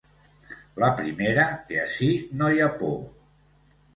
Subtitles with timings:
[0.83, 2.09] La primera, que ací
[2.39, 2.97] no hi ha por.